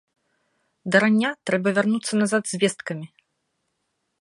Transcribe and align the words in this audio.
Да 0.95 1.01
рання 1.03 1.31
трэба 1.49 1.69
вярнуцца 1.79 2.13
назад 2.23 2.43
з 2.53 2.63
весткамі. 2.65 3.07